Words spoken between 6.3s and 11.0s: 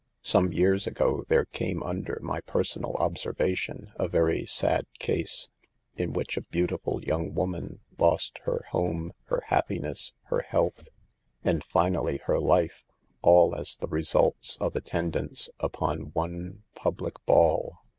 a beautiful young woman lost her home, her happiness, her health,